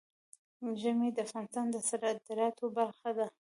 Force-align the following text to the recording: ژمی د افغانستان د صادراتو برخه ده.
ژمی 0.81 1.09
د 1.13 1.17
افغانستان 1.25 1.65
د 1.71 1.75
صادراتو 1.89 2.65
برخه 2.77 3.09
ده. 3.17 3.27